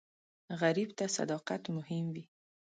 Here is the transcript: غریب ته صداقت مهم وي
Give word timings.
غریب 0.61 0.89
ته 0.97 1.05
صداقت 1.17 1.63
مهم 1.77 2.05
وي 2.13 2.23